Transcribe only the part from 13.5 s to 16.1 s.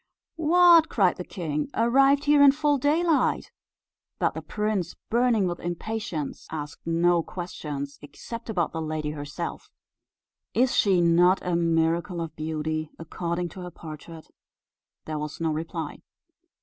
her portrait?" There was no reply.